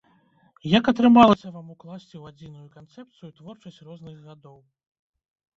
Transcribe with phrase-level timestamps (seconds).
[0.77, 4.57] Як атрымалася вам укласці ў адзіную канцэпцыю творчасць розных гадоў?